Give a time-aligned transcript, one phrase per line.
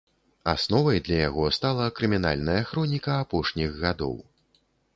[0.53, 4.15] Асновай для яго стала крымінальная хроніка апошніх гадоў.